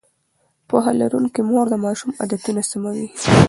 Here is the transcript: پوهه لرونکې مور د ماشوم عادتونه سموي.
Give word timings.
پوهه 0.67 0.91
لرونکې 1.01 1.41
مور 1.49 1.65
د 1.69 1.75
ماشوم 1.85 2.11
عادتونه 2.21 2.61
سموي. 2.69 3.07